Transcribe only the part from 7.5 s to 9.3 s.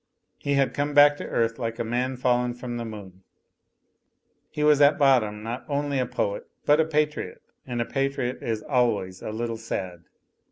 and a patriot is always a